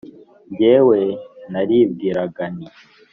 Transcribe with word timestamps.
Jyewe 0.55 0.99
naribwiraga 1.51 2.43
nti 2.55 2.69